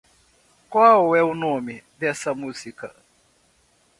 [0.67, 2.91] Qual é nome dessa música?